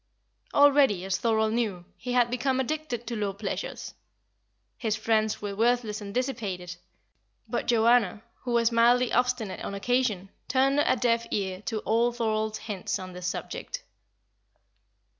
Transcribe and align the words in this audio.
Already, 0.55 1.05
as 1.05 1.19
Thorold 1.19 1.53
knew, 1.53 1.85
he 1.95 2.13
had 2.13 2.31
become 2.31 2.59
addicted 2.59 3.05
to 3.05 3.15
low 3.15 3.33
pleasures. 3.33 3.93
His 4.75 4.95
friends 4.95 5.43
were 5.43 5.55
worthless 5.55 6.01
and 6.01 6.11
dissipated; 6.11 6.75
but 7.47 7.67
Joanna, 7.67 8.23
who 8.39 8.53
was 8.53 8.71
mildly 8.71 9.13
obstinate 9.13 9.63
on 9.63 9.75
occasion, 9.75 10.29
turned 10.47 10.79
a 10.79 10.95
deaf 10.95 11.27
ear 11.29 11.61
to 11.67 11.81
all 11.81 12.11
Thorold's 12.11 12.57
hints 12.57 12.97
on 12.97 13.13
this 13.13 13.27
subject. 13.27 13.83